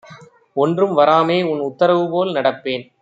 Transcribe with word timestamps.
ஒன்றும் 0.55 0.97
வராமேஉன் 0.97 1.59
உத்தரவு 1.59 2.05
போல்நடப்பேன்! 2.09 2.85